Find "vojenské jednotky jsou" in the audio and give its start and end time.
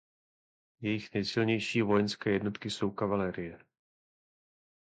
1.81-2.91